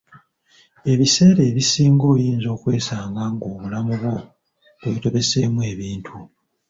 [0.91, 4.15] Ebiseera ebisinga oyinza okwesanga ng'obulamu bwo
[4.79, 6.15] bwetobeseemu ebintu,